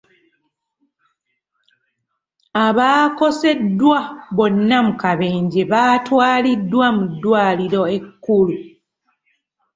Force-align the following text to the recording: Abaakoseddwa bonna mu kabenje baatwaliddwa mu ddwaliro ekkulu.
Abaakoseddwa 2.65 3.99
bonna 4.35 4.77
mu 4.87 4.93
kabenje 5.01 5.61
baatwaliddwa 5.71 6.85
mu 6.97 7.03
ddwaliro 7.11 7.81
ekkulu. 7.95 8.55